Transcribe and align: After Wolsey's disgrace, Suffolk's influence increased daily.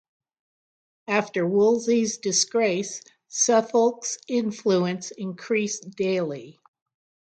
After 1.07 1.45
Wolsey's 1.45 2.17
disgrace, 2.17 3.03
Suffolk's 3.27 4.17
influence 4.27 5.11
increased 5.11 5.91
daily. 5.91 6.57